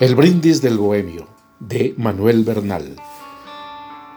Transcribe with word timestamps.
El 0.00 0.16
brindis 0.16 0.60
del 0.60 0.76
bohemio 0.76 1.28
de 1.60 1.94
Manuel 1.96 2.42
Bernal. 2.42 2.96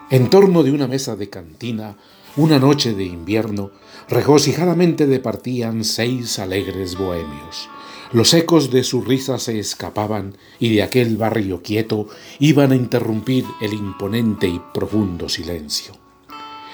En 0.10 0.28
torno 0.32 0.64
de 0.64 0.72
una 0.72 0.88
mesa 0.88 1.16
de 1.16 1.30
cantina, 1.30 1.98
una 2.36 2.58
noche 2.58 2.96
de 2.96 3.04
invierno, 3.04 3.70
regocijadamente 4.10 5.06
departían 5.06 5.84
seis 5.84 6.40
alegres 6.40 6.98
bohemios. 6.98 7.70
Los 8.12 8.34
ecos 8.34 8.72
de 8.72 8.84
su 8.84 9.04
risa 9.04 9.38
se 9.38 9.60
escapaban 9.60 10.36
y 10.60 10.74
de 10.74 10.82
aquel 10.82 11.16
barrio 11.16 11.62
quieto 11.62 12.08
iban 12.40 12.72
a 12.72 12.76
interrumpir 12.76 13.46
el 13.62 13.74
imponente 13.74 14.48
y 14.48 14.60
profundo 14.74 15.30
silencio. 15.30 15.94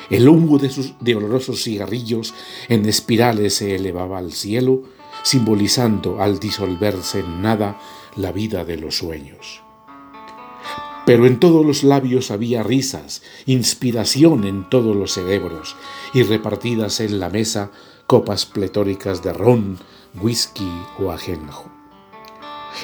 El 0.09 0.29
humo 0.29 0.59
de 0.59 0.69
sus 0.69 0.93
de 1.01 1.15
olorosos 1.15 1.61
cigarrillos 1.61 2.33
en 2.69 2.85
espirales 2.85 3.55
se 3.55 3.75
elevaba 3.75 4.19
al 4.19 4.31
cielo, 4.31 4.83
simbolizando 5.23 6.21
al 6.21 6.39
disolverse 6.39 7.19
en 7.19 7.41
nada 7.41 7.79
la 8.15 8.31
vida 8.31 8.63
de 8.63 8.77
los 8.77 8.97
sueños. 8.97 9.63
Pero 11.05 11.25
en 11.25 11.39
todos 11.39 11.65
los 11.65 11.83
labios 11.83 12.31
había 12.31 12.63
risas, 12.63 13.23
inspiración 13.45 14.45
en 14.45 14.69
todos 14.69 14.95
los 14.95 15.13
cerebros, 15.13 15.75
y 16.13 16.23
repartidas 16.23 16.99
en 16.99 17.19
la 17.19 17.29
mesa 17.29 17.71
copas 18.07 18.45
pletóricas 18.45 19.23
de 19.23 19.33
ron, 19.33 19.79
whisky 20.21 20.69
o 20.99 21.11
ajenjo. 21.11 21.69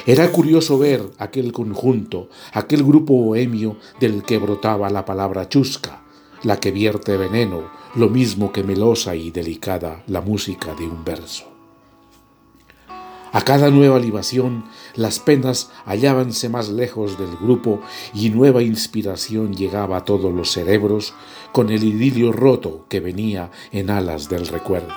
Era 0.06 0.30
curioso 0.30 0.78
ver 0.78 1.10
aquel 1.18 1.52
conjunto, 1.52 2.28
aquel 2.52 2.84
grupo 2.84 3.14
bohemio 3.14 3.76
del 4.00 4.22
que 4.22 4.38
brotaba 4.38 4.88
la 4.90 5.04
palabra 5.04 5.48
chusca, 5.48 6.02
la 6.42 6.58
que 6.58 6.70
vierte 6.70 7.16
veneno, 7.16 7.70
lo 7.94 8.08
mismo 8.08 8.52
que 8.52 8.62
melosa 8.62 9.14
y 9.14 9.30
delicada 9.30 10.02
la 10.06 10.20
música 10.20 10.74
de 10.74 10.84
un 10.86 11.04
verso. 11.04 11.49
A 13.32 13.42
cada 13.42 13.70
nueva 13.70 14.00
libación, 14.00 14.64
las 14.96 15.20
penas 15.20 15.70
hallábanse 15.84 16.48
más 16.48 16.68
lejos 16.68 17.16
del 17.16 17.36
grupo 17.36 17.80
y 18.12 18.30
nueva 18.30 18.62
inspiración 18.62 19.54
llegaba 19.54 19.98
a 19.98 20.04
todos 20.04 20.34
los 20.34 20.50
cerebros 20.50 21.14
con 21.52 21.70
el 21.70 21.84
idilio 21.84 22.32
roto 22.32 22.86
que 22.88 22.98
venía 22.98 23.52
en 23.70 23.90
alas 23.90 24.28
del 24.28 24.48
recuerdo. 24.48 24.94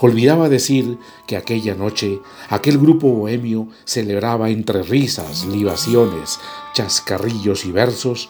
Olvidaba 0.00 0.48
decir 0.48 0.98
que 1.26 1.36
aquella 1.36 1.74
noche 1.74 2.20
aquel 2.50 2.78
grupo 2.78 3.08
bohemio 3.08 3.68
celebraba 3.84 4.50
entre 4.50 4.82
risas, 4.82 5.46
libaciones, 5.46 6.38
chascarrillos 6.74 7.64
y 7.64 7.72
versos 7.72 8.28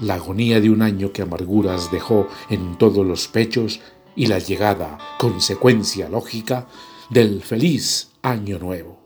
la 0.00 0.14
agonía 0.14 0.60
de 0.60 0.70
un 0.70 0.82
año 0.82 1.12
que 1.12 1.22
amarguras 1.22 1.90
dejó 1.90 2.26
en 2.50 2.76
todos 2.76 3.06
los 3.06 3.28
pechos 3.28 3.80
y 4.14 4.26
la 4.26 4.38
llegada, 4.38 4.98
consecuencia 5.18 6.08
lógica, 6.08 6.66
del 7.10 7.42
feliz 7.42 8.10
año 8.22 8.58
nuevo. 8.58 8.98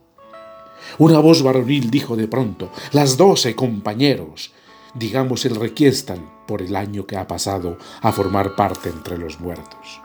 Una 0.98 1.18
voz 1.18 1.42
varonil 1.42 1.90
dijo 1.90 2.16
de 2.16 2.28
pronto, 2.28 2.70
las 2.92 3.16
doce 3.16 3.54
compañeros, 3.54 4.52
digamos 4.94 5.44
el 5.44 5.56
requiestan 5.56 6.30
por 6.46 6.62
el 6.62 6.74
año 6.76 7.06
que 7.06 7.16
ha 7.16 7.26
pasado 7.26 7.78
a 8.00 8.12
formar 8.12 8.56
parte 8.56 8.88
entre 8.88 9.18
los 9.18 9.38
muertos. 9.40 10.00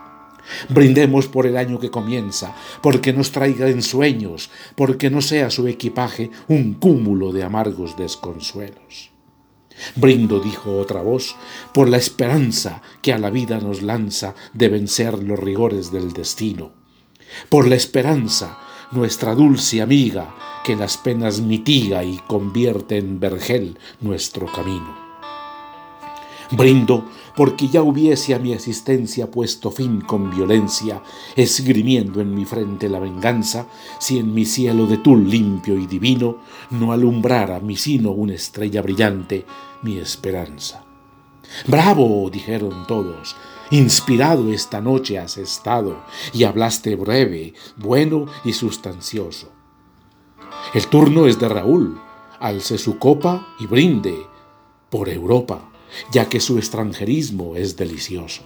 Brindemos 0.68 1.26
por 1.26 1.46
el 1.46 1.56
año 1.56 1.80
que 1.80 1.90
comienza, 1.90 2.54
porque 2.82 3.12
nos 3.12 3.32
traiga 3.32 3.68
ensueños, 3.68 4.50
porque 4.76 5.10
no 5.10 5.20
sea 5.20 5.50
su 5.50 5.66
equipaje 5.66 6.30
un 6.46 6.74
cúmulo 6.74 7.32
de 7.32 7.42
amargos 7.42 7.96
desconsuelos. 7.96 9.10
Brindo, 9.96 10.38
dijo 10.38 10.78
otra 10.78 11.02
voz, 11.02 11.34
por 11.72 11.88
la 11.88 11.96
esperanza 11.96 12.80
que 13.02 13.12
a 13.12 13.18
la 13.18 13.30
vida 13.30 13.58
nos 13.58 13.82
lanza 13.82 14.34
de 14.52 14.68
vencer 14.68 15.22
los 15.22 15.38
rigores 15.38 15.90
del 15.90 16.12
destino 16.12 16.85
por 17.48 17.68
la 17.68 17.74
esperanza, 17.76 18.58
nuestra 18.92 19.34
dulce 19.34 19.82
amiga, 19.82 20.34
que 20.64 20.76
las 20.76 20.96
penas 20.96 21.40
mitiga 21.40 22.02
y 22.04 22.18
convierte 22.26 22.98
en 22.98 23.20
vergel 23.20 23.78
nuestro 24.00 24.46
camino. 24.46 25.06
Brindo 26.50 27.04
porque 27.36 27.68
ya 27.68 27.82
hubiese 27.82 28.34
a 28.34 28.38
mi 28.38 28.54
asistencia 28.54 29.30
puesto 29.30 29.70
fin 29.70 30.00
con 30.00 30.30
violencia, 30.30 31.02
esgrimiendo 31.36 32.20
en 32.20 32.34
mi 32.34 32.44
frente 32.46 32.88
la 32.88 32.98
venganza, 32.98 33.66
si 34.00 34.18
en 34.18 34.32
mi 34.32 34.46
cielo 34.46 34.86
de 34.86 34.96
tul 34.98 35.28
limpio 35.28 35.78
y 35.78 35.86
divino 35.86 36.38
no 36.70 36.92
alumbrara 36.92 37.60
mi 37.60 37.76
sino 37.76 38.10
una 38.10 38.34
estrella 38.34 38.80
brillante, 38.80 39.44
mi 39.82 39.98
esperanza. 39.98 40.82
Bravo, 41.66 42.28
dijeron 42.30 42.86
todos, 42.86 43.36
Inspirado 43.70 44.52
esta 44.52 44.80
noche 44.80 45.18
has 45.18 45.38
estado 45.38 46.04
y 46.32 46.44
hablaste 46.44 46.94
breve, 46.94 47.54
bueno 47.76 48.26
y 48.44 48.52
sustancioso. 48.52 49.50
El 50.72 50.86
turno 50.86 51.26
es 51.26 51.40
de 51.40 51.48
Raúl. 51.48 52.00
Alce 52.38 52.78
su 52.78 52.98
copa 52.98 53.54
y 53.58 53.66
brinde 53.66 54.14
por 54.88 55.08
Europa, 55.08 55.68
ya 56.12 56.28
que 56.28 56.38
su 56.38 56.58
extranjerismo 56.58 57.56
es 57.56 57.76
delicioso. 57.76 58.42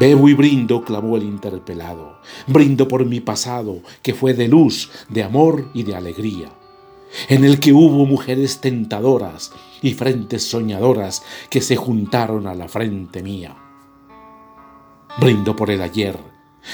Bebo 0.00 0.28
y 0.28 0.34
brindo, 0.34 0.82
clamó 0.82 1.16
el 1.16 1.22
interpelado. 1.22 2.18
Brindo 2.48 2.88
por 2.88 3.04
mi 3.04 3.20
pasado, 3.20 3.82
que 4.02 4.14
fue 4.14 4.34
de 4.34 4.48
luz, 4.48 4.90
de 5.08 5.22
amor 5.22 5.70
y 5.74 5.84
de 5.84 5.94
alegría 5.94 6.50
en 7.28 7.44
el 7.44 7.60
que 7.60 7.72
hubo 7.72 8.06
mujeres 8.06 8.60
tentadoras 8.60 9.52
y 9.82 9.94
frentes 9.94 10.44
soñadoras 10.48 11.22
que 11.48 11.60
se 11.60 11.76
juntaron 11.76 12.46
a 12.46 12.54
la 12.54 12.68
frente 12.68 13.22
mía. 13.22 13.56
Brindo 15.18 15.56
por 15.56 15.70
el 15.70 15.82
ayer, 15.82 16.18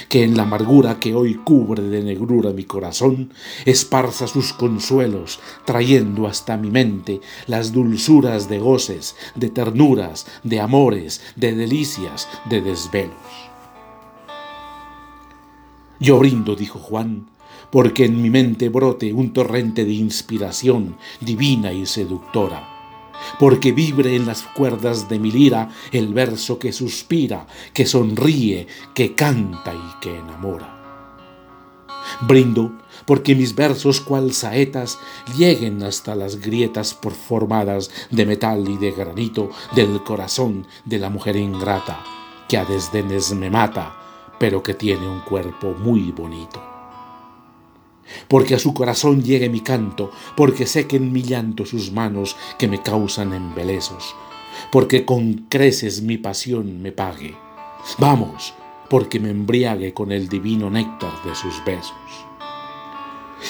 que 0.08 0.24
en 0.24 0.36
la 0.36 0.42
amargura 0.42 0.98
que 1.00 1.14
hoy 1.14 1.34
cubre 1.34 1.82
de 1.82 2.02
negrura 2.02 2.52
mi 2.52 2.64
corazón, 2.64 3.32
esparza 3.64 4.26
sus 4.26 4.52
consuelos, 4.52 5.41
trayendo 5.64 6.26
hasta 6.26 6.56
mi 6.56 6.70
mente 6.70 7.20
las 7.47 7.72
dulzuras 7.72 8.48
de 8.48 8.58
goces, 8.58 9.16
de 9.34 9.48
ternuras, 9.48 10.26
de 10.42 10.60
amores, 10.60 11.22
de 11.36 11.54
delicias, 11.54 12.28
de 12.48 12.60
desvelos. 12.60 13.14
Yo 15.98 16.18
brindo, 16.18 16.56
dijo 16.56 16.78
Juan, 16.78 17.30
porque 17.71 18.04
en 18.04 18.21
mi 18.22 18.31
mente 18.31 18.69
brote 18.69 19.12
un 19.12 19.32
torrente 19.32 19.84
de 19.84 19.93
inspiración 19.93 20.97
divina 21.21 21.72
y 21.72 21.87
seductora, 21.87 22.69
porque 23.38 23.72
vibre 23.72 24.15
en 24.15 24.27
las 24.27 24.43
cuerdas 24.43 25.09
de 25.09 25.19
mi 25.19 25.31
lira 25.31 25.71
el 25.93 26.12
verso 26.15 26.59
que 26.59 26.72
suspira, 26.72 27.47
que 27.72 27.87
sonríe, 27.87 28.66
que 28.94 29.15
canta 29.15 29.75
y 29.75 30.00
que 30.00 30.16
enamora. 30.16 30.75
Brindo 32.27 32.72
porque 33.04 33.34
mis 33.34 33.54
versos 33.54 34.00
cual 34.00 34.33
saetas 34.33 34.98
lleguen 35.37 35.83
hasta 35.83 36.15
las 36.15 36.41
grietas 36.41 36.94
formadas 37.28 37.91
de 38.10 38.27
metal 38.27 38.69
y 38.69 38.77
de 38.77 38.93
granito 38.93 39.50
del 39.75 40.03
corazón 40.03 40.66
de 40.84 40.98
la 40.98 41.10
mujer 41.10 41.37
ingrata, 41.37 42.03
que 42.48 42.59
a 42.59 42.65
desdenes 42.65 43.33
me 43.33 43.50
mata, 43.50 43.97
pero 44.38 44.62
que 44.62 44.75
tiene 44.75 45.09
un 45.09 45.21
cuerpo 45.21 45.75
muy 45.78 46.12
bonito 46.12 46.75
porque 48.28 48.55
a 48.55 48.59
su 48.59 48.75
corazón 48.75 49.22
llegue 49.22 49.49
mi 49.49 49.61
canto, 49.61 50.11
porque 50.37 50.67
sequen 50.67 51.12
mi 51.12 51.22
llanto 51.22 51.65
sus 51.65 51.93
manos 51.93 52.37
que 52.59 52.69
me 52.69 52.83
causan 52.83 53.33
embelesos, 53.33 54.15
porque 54.71 55.05
con 55.05 55.47
creces 55.49 56.03
mi 56.03 56.19
pasión 56.19 56.83
me 56.83 56.93
pague. 56.93 57.37
Vamos, 57.99 58.55
porque 58.89 59.21
me 59.21 59.31
embriague 59.31 59.93
con 59.93 60.12
el 60.12 60.28
divino 60.28 60.71
néctar 60.71 61.22
de 61.25 61.34
sus 61.34 61.65
besos. 61.65 61.95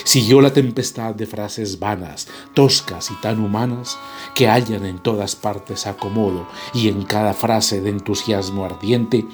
Siguió 0.04 0.40
la 0.40 0.52
tempestad 0.52 1.14
de 1.14 1.26
frases 1.26 1.78
vanas, 1.78 2.26
toscas 2.54 3.10
y 3.10 3.14
tan 3.20 3.42
humanas, 3.42 3.98
que 4.34 4.48
hallan 4.48 4.84
en 4.84 4.98
todas 4.98 5.36
partes 5.36 5.86
acomodo, 5.86 6.46
y 6.74 6.88
en 6.88 7.04
cada 7.04 7.34
frase 7.34 7.80
de 7.80 7.90
entusiasmo 7.90 8.64
ardiente 8.64 9.24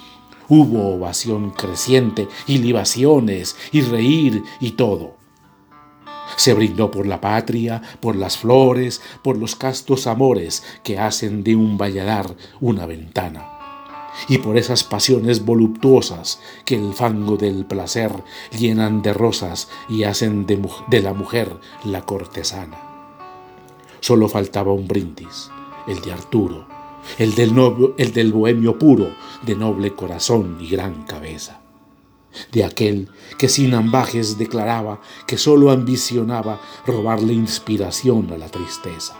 Hubo 0.54 0.96
ovación 0.96 1.50
creciente 1.50 2.28
y 2.46 2.58
libaciones 2.58 3.56
y 3.70 3.80
reír 3.80 4.42
y 4.60 4.72
todo. 4.72 5.16
Se 6.36 6.54
brindó 6.54 6.90
por 6.90 7.06
la 7.06 7.20
patria, 7.20 7.82
por 8.00 8.16
las 8.16 8.38
flores, 8.38 9.00
por 9.22 9.36
los 9.36 9.56
castos 9.56 10.06
amores 10.06 10.62
que 10.82 10.98
hacen 10.98 11.44
de 11.44 11.56
un 11.56 11.78
valladar 11.78 12.34
una 12.60 12.86
ventana, 12.86 13.52
y 14.28 14.38
por 14.38 14.56
esas 14.56 14.84
pasiones 14.84 15.44
voluptuosas 15.44 16.40
que 16.64 16.76
el 16.76 16.92
fango 16.92 17.36
del 17.36 17.64
placer 17.64 18.12
llenan 18.56 19.02
de 19.02 19.12
rosas 19.12 19.68
y 19.88 20.04
hacen 20.04 20.46
de, 20.46 21.02
la 21.02 21.14
mujer 21.14 21.56
la 21.84 22.02
cortesana. 22.02 22.78
Solo 24.00 24.28
faltaba 24.28 24.72
un 24.72 24.88
brindis, 24.88 25.50
el 25.86 26.00
de 26.00 26.12
Arturo, 26.12 26.66
el 27.18 27.34
del, 27.34 27.54
el 27.98 28.12
del 28.12 28.32
bohemio 28.32 28.78
puro, 28.78 29.14
de 29.42 29.56
noble 29.56 29.94
corazón 29.94 30.58
y 30.60 30.68
gran 30.68 31.04
cabeza, 31.04 31.60
de 32.52 32.64
aquel 32.64 33.08
que 33.38 33.48
sin 33.48 33.74
ambajes 33.74 34.38
declaraba 34.38 35.00
que 35.26 35.38
sólo 35.38 35.70
ambicionaba 35.70 36.60
robarle 36.86 37.32
inspiración 37.32 38.32
a 38.32 38.38
la 38.38 38.48
tristeza. 38.48 39.16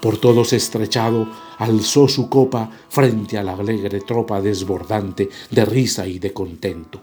Por 0.00 0.18
todos 0.18 0.52
estrechado, 0.52 1.28
alzó 1.58 2.08
su 2.08 2.28
copa 2.28 2.70
frente 2.88 3.38
a 3.38 3.42
la 3.42 3.52
alegre 3.52 4.00
tropa 4.00 4.40
desbordante 4.40 5.28
de 5.50 5.64
risa 5.64 6.06
y 6.06 6.18
de 6.18 6.32
contento. 6.32 7.00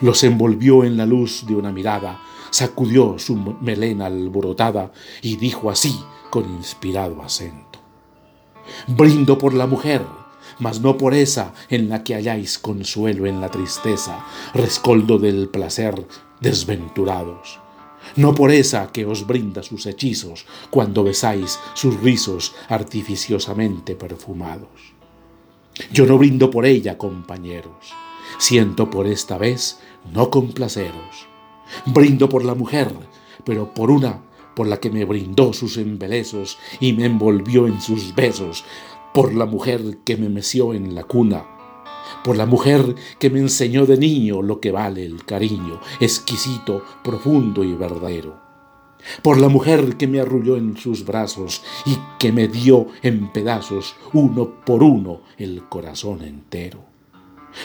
Los 0.00 0.22
envolvió 0.24 0.84
en 0.84 0.96
la 0.96 1.04
luz 1.04 1.44
de 1.46 1.56
una 1.56 1.72
mirada, 1.72 2.20
sacudió 2.50 3.18
su 3.18 3.36
melena 3.60 4.06
alborotada 4.06 4.92
y 5.20 5.36
dijo 5.36 5.70
así 5.70 5.98
con 6.30 6.44
inspirado 6.44 7.22
acento. 7.22 7.80
Brindo 8.86 9.36
por 9.36 9.52
la 9.52 9.66
mujer, 9.66 10.02
mas 10.60 10.80
no 10.80 10.96
por 10.96 11.14
esa 11.14 11.52
en 11.68 11.88
la 11.88 12.04
que 12.04 12.14
halláis 12.14 12.58
consuelo 12.58 13.26
en 13.26 13.40
la 13.40 13.50
tristeza, 13.50 14.24
rescoldo 14.54 15.18
del 15.18 15.48
placer 15.48 16.06
desventurados. 16.40 17.58
No 18.16 18.34
por 18.34 18.50
esa 18.50 18.90
que 18.92 19.04
os 19.06 19.26
brinda 19.26 19.62
sus 19.62 19.86
hechizos 19.86 20.46
cuando 20.70 21.04
besáis 21.04 21.58
sus 21.74 22.00
rizos 22.00 22.54
artificiosamente 22.68 23.94
perfumados. 23.94 24.94
Yo 25.92 26.06
no 26.06 26.18
brindo 26.18 26.50
por 26.50 26.66
ella, 26.66 26.98
compañeros. 26.98 27.92
Siento 28.38 28.90
por 28.90 29.06
esta 29.06 29.38
vez 29.38 29.78
no 30.12 30.30
complaceros. 30.30 31.28
Brindo 31.86 32.28
por 32.28 32.44
la 32.44 32.54
mujer, 32.54 32.92
pero 33.44 33.72
por 33.74 33.90
una 33.90 34.22
por 34.54 34.66
la 34.66 34.80
que 34.80 34.90
me 34.90 35.04
brindó 35.04 35.52
sus 35.52 35.76
embelezos 35.76 36.58
y 36.80 36.92
me 36.92 37.06
envolvió 37.06 37.66
en 37.66 37.80
sus 37.80 38.14
besos, 38.14 38.64
por 39.12 39.34
la 39.34 39.46
mujer 39.46 39.98
que 40.04 40.16
me 40.16 40.28
meció 40.28 40.74
en 40.74 40.94
la 40.94 41.04
cuna, 41.04 41.44
por 42.24 42.36
la 42.36 42.46
mujer 42.46 42.94
que 43.18 43.30
me 43.30 43.40
enseñó 43.40 43.86
de 43.86 43.96
niño 43.96 44.42
lo 44.42 44.60
que 44.60 44.72
vale 44.72 45.04
el 45.04 45.24
cariño, 45.24 45.80
exquisito, 46.00 46.84
profundo 47.02 47.64
y 47.64 47.74
verdadero, 47.74 48.40
por 49.22 49.38
la 49.38 49.48
mujer 49.48 49.96
que 49.96 50.06
me 50.06 50.20
arrulló 50.20 50.56
en 50.56 50.76
sus 50.76 51.04
brazos 51.04 51.62
y 51.86 51.96
que 52.18 52.32
me 52.32 52.48
dio 52.48 52.88
en 53.02 53.32
pedazos 53.32 53.96
uno 54.12 54.50
por 54.64 54.82
uno 54.82 55.22
el 55.38 55.64
corazón 55.68 56.22
entero 56.22 56.90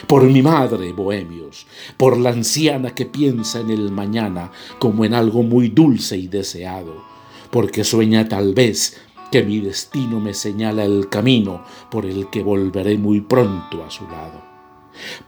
por 0.06 0.24
mi 0.24 0.42
madre, 0.42 0.92
bohemios, 0.92 1.66
por 1.96 2.18
la 2.18 2.30
anciana 2.30 2.94
que 2.94 3.06
piensa 3.06 3.60
en 3.60 3.70
el 3.70 3.90
mañana 3.90 4.50
como 4.78 5.04
en 5.04 5.14
algo 5.14 5.42
muy 5.42 5.68
dulce 5.68 6.16
y 6.16 6.28
deseado, 6.28 7.04
porque 7.50 7.84
sueña 7.84 8.28
tal 8.28 8.54
vez 8.54 9.00
que 9.30 9.42
mi 9.42 9.60
destino 9.60 10.20
me 10.20 10.34
señala 10.34 10.84
el 10.84 11.08
camino 11.08 11.62
por 11.90 12.06
el 12.06 12.28
que 12.30 12.42
volveré 12.42 12.98
muy 12.98 13.20
pronto 13.20 13.84
a 13.84 13.90
su 13.90 14.04
lado. 14.04 14.42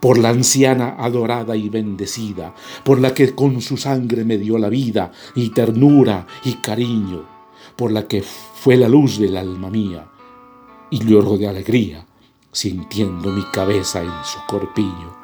Por 0.01 0.19
la 0.19 0.31
anciana 0.31 0.97
adorada 0.99 1.55
y 1.57 1.69
bendecida, 1.69 2.55
por 2.85 3.01
la 3.01 3.13
que 3.13 3.35
con 3.35 3.61
su 3.61 3.77
sangre 3.77 4.25
me 4.25 4.39
dio 4.39 4.57
la 4.59 4.69
vida 4.69 5.13
y 5.35 5.51
ternura 5.51 6.27
y 6.45 6.55
cariño, 6.55 7.25
por 7.77 7.93
la 7.93 8.09
que 8.09 8.23
fue 8.23 8.77
la 8.77 8.89
luz 8.89 9.19
del 9.19 9.37
alma 9.37 9.69
mía 9.71 10.09
y 10.91 11.05
lloro 11.05 11.37
de 11.37 11.49
alegría 11.49 12.07
sintiendo 12.53 13.31
mi 13.31 13.43
cabeza 13.53 14.03
en 14.03 14.11
su 14.25 14.39
corpiño. 14.47 15.17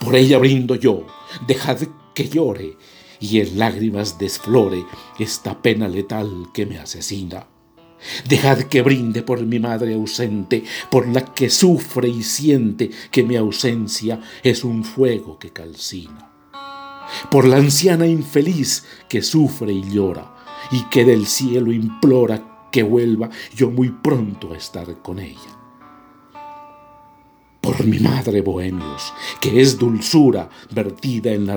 Por 0.00 0.16
ella 0.16 0.38
brindo 0.38 0.74
yo, 0.74 1.06
dejad 1.46 1.78
que 2.14 2.28
llore 2.28 2.76
y 3.24 3.40
en 3.40 3.58
lágrimas 3.58 4.18
desflore 4.18 4.84
esta 5.18 5.62
pena 5.62 5.88
letal 5.88 6.48
que 6.52 6.66
me 6.66 6.78
asesina. 6.78 7.46
Dejad 8.28 8.64
que 8.64 8.82
brinde 8.82 9.22
por 9.22 9.40
mi 9.46 9.58
madre 9.58 9.94
ausente, 9.94 10.62
por 10.90 11.08
la 11.08 11.24
que 11.32 11.48
sufre 11.48 12.08
y 12.08 12.22
siente 12.22 12.90
que 13.10 13.22
mi 13.22 13.36
ausencia 13.36 14.20
es 14.42 14.62
un 14.62 14.84
fuego 14.84 15.38
que 15.38 15.50
calcina. 15.50 16.30
Por 17.30 17.46
la 17.46 17.56
anciana 17.56 18.06
infeliz 18.06 18.84
que 19.08 19.22
sufre 19.22 19.72
y 19.72 19.90
llora 19.90 20.36
y 20.70 20.82
que 20.90 21.06
del 21.06 21.26
cielo 21.26 21.72
implora 21.72 22.68
que 22.70 22.82
vuelva 22.82 23.30
yo 23.54 23.70
muy 23.70 23.88
pronto 23.88 24.52
a 24.52 24.56
estar 24.58 25.00
con 25.00 25.18
ella. 25.18 25.63
Por 27.64 27.86
mi 27.86 27.98
madre, 27.98 28.42
bohemios, 28.42 29.14
que 29.40 29.62
es 29.62 29.78
dulzura 29.78 30.50
vertida 30.70 31.32
en 31.32 31.46
la, 31.46 31.54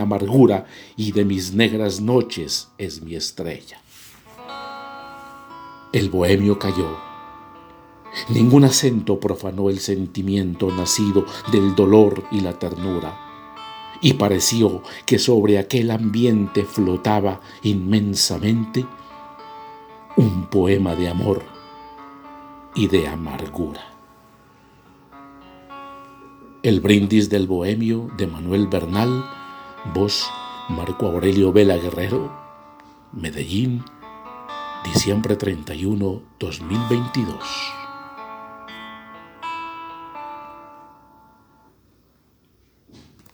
amargura 0.00 0.64
y 0.96 1.12
de 1.12 1.26
mis 1.26 1.52
negras 1.52 2.00
noches 2.00 2.68
es 2.78 3.02
mi 3.02 3.16
estrella. 3.16 3.78
El 5.92 6.08
bohemio 6.08 6.58
cayó. 6.58 6.96
Ningún 8.30 8.64
acento 8.64 9.20
profanó 9.20 9.68
el 9.68 9.78
sentimiento 9.78 10.70
nacido 10.74 11.26
del 11.52 11.74
dolor 11.74 12.24
y 12.30 12.40
la 12.40 12.58
ternura, 12.58 13.20
y 14.00 14.14
pareció 14.14 14.82
que 15.04 15.18
sobre 15.18 15.58
aquel 15.58 15.90
ambiente 15.90 16.64
flotaba 16.64 17.42
inmensamente 17.62 18.86
un 20.16 20.46
poema 20.46 20.94
de 20.94 21.10
amor 21.10 21.42
y 22.74 22.86
de 22.86 23.06
amargura. 23.06 23.95
El 26.66 26.80
brindis 26.80 27.30
del 27.30 27.46
bohemio 27.46 28.10
de 28.18 28.26
Manuel 28.26 28.66
Bernal, 28.66 29.24
voz 29.94 30.26
Marco 30.68 31.06
Aurelio 31.06 31.52
Vela 31.52 31.76
Guerrero, 31.76 32.36
Medellín, 33.12 33.84
diciembre 34.84 35.36
31, 35.36 36.22
2022. 36.40 37.85